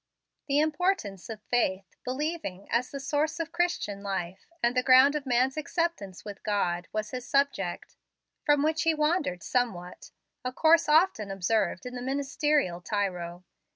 The 0.47 0.57
importance 0.57 1.29
of 1.29 1.43
faith 1.43 1.95
believing 2.03 2.67
as 2.71 2.89
the 2.89 2.99
source 2.99 3.39
of 3.39 3.51
Christian 3.51 4.01
life, 4.01 4.47
and 4.63 4.75
the 4.75 4.81
ground 4.81 5.13
of 5.13 5.27
man's 5.27 5.57
acceptance 5.57 6.25
with 6.25 6.41
God, 6.43 6.87
was 6.91 7.11
his 7.11 7.23
subject, 7.27 7.95
from 8.43 8.63
which 8.63 8.81
he 8.81 8.95
wandered 8.95 9.43
somewhat, 9.43 10.09
a 10.43 10.51
course 10.51 10.89
often 10.89 11.29
observed 11.29 11.85
in 11.85 11.93
the 11.93 12.01
ministerial 12.01 12.81
tyro. 12.81 13.43